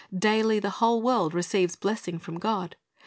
[0.17, 2.75] Daily the whole world receives blessing from God.